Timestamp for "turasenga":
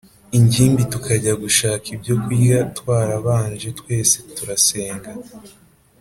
4.35-5.11